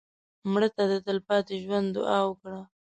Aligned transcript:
مړه 0.51 0.69
ته 0.75 0.83
د 0.91 0.93
تلپاتې 1.07 1.55
ژوند 1.63 1.87
دعا 1.95 2.19
وکړه 2.27 2.59